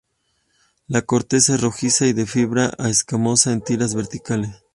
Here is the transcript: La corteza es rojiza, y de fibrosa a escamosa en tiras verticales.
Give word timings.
La 0.87 1.03
corteza 1.03 1.53
es 1.53 1.61
rojiza, 1.61 2.07
y 2.07 2.13
de 2.13 2.25
fibrosa 2.25 2.73
a 2.79 2.89
escamosa 2.89 3.51
en 3.51 3.61
tiras 3.61 3.93
verticales. 3.93 4.63